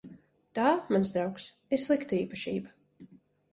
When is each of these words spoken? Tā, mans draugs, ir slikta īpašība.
Tā, 0.59 0.69
mans 0.95 1.11
draugs, 1.17 1.45
ir 1.77 1.83
slikta 1.85 2.19
īpašība. 2.23 3.09